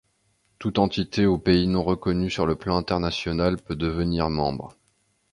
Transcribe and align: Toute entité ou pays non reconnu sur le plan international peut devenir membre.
Toute 0.57 0.79
entité 0.79 1.27
ou 1.27 1.37
pays 1.37 1.67
non 1.67 1.83
reconnu 1.83 2.31
sur 2.31 2.47
le 2.47 2.55
plan 2.55 2.75
international 2.75 3.57
peut 3.57 3.75
devenir 3.75 4.31
membre. 4.31 4.75